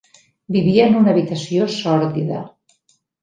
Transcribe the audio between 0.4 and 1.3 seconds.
Vivia en una